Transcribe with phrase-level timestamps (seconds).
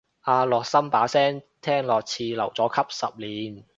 [0.21, 3.63] 阿樂琛把聲聽落似留咗級十年